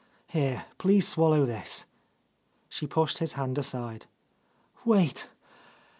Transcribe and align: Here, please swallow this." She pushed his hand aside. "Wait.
Here, 0.29 0.65
please 0.79 1.07
swallow 1.07 1.45
this." 1.45 1.85
She 2.69 2.87
pushed 2.87 3.19
his 3.19 3.33
hand 3.33 3.59
aside. 3.59 4.07
"Wait. 4.83 5.27